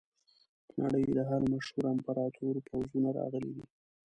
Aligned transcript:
د 0.67 0.69
نړۍ 0.83 1.05
د 1.17 1.19
هر 1.29 1.41
مشهور 1.51 1.85
امپراتور 1.93 2.55
پوځونه 2.67 3.09
راغلي 3.19 3.51
دي. 3.55 3.65